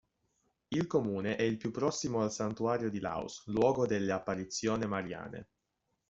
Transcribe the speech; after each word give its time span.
Il 0.69 0.87
comune 0.87 1.35
è 1.35 1.43
il 1.43 1.57
più 1.57 1.69
prossimo 1.69 2.23
al 2.23 2.31
Santuario 2.31 2.89
di 2.89 2.99
Laus, 2.99 3.45
luogo 3.45 3.85
delle 3.85 4.11
apparizione 4.11 4.87
mariane. 4.87 5.49